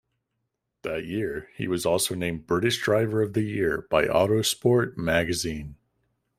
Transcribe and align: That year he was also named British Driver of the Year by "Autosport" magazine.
That 0.81 1.05
year 1.05 1.49
he 1.55 1.67
was 1.67 1.85
also 1.85 2.15
named 2.15 2.47
British 2.47 2.81
Driver 2.81 3.21
of 3.21 3.33
the 3.33 3.43
Year 3.43 3.85
by 3.91 4.05
"Autosport" 4.05 4.97
magazine. 4.97 5.75